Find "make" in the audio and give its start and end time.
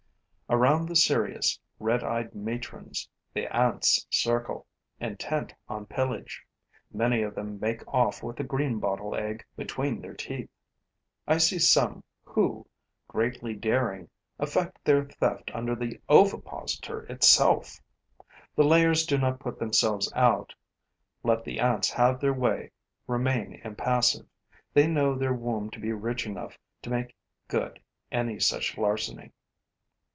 7.57-7.87, 26.89-27.15